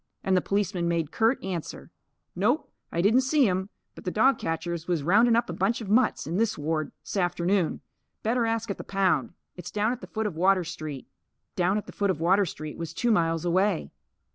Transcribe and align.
And 0.23 0.35
the 0.35 0.41
policeman 0.41 0.87
made 0.87 1.11
curt 1.11 1.37
answer: 1.43 1.91
"Nope. 2.35 2.71
I 2.91 3.03
didn't 3.03 3.21
see 3.21 3.47
'em. 3.47 3.69
But 3.93 4.03
the 4.03 4.09
dog 4.09 4.39
catchers 4.39 4.87
was 4.87 5.03
roundin' 5.03 5.35
up 5.35 5.47
a 5.47 5.53
bunch 5.53 5.79
of 5.79 5.91
mutts 5.91 6.25
in 6.25 6.37
this 6.37 6.57
ward, 6.57 6.91
's 7.03 7.15
aft'noon. 7.15 7.81
Better 8.23 8.47
ask 8.47 8.71
at 8.71 8.79
the 8.79 8.83
pound. 8.83 9.35
It's 9.55 9.69
down 9.69 9.91
at 9.91 10.01
the 10.01 10.07
foot 10.07 10.25
of 10.25 10.35
Water 10.35 10.63
Street." 10.63 11.05
"Down 11.55 11.77
at 11.77 11.85
the 11.85 11.91
foot 11.93 12.09
of 12.09 12.19
Water 12.19 12.45
Street" 12.47 12.79
was 12.79 12.95
two 12.95 13.11
miles 13.11 13.45
away. 13.45 13.91